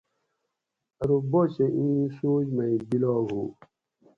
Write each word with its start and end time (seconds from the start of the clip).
ارو 1.01 1.17
باچہ 1.31 1.65
اِیں 1.77 1.99
سوچ 2.17 2.45
مئی 2.55 2.75
بِلاگ 2.89 3.27
ہُو 3.35 3.43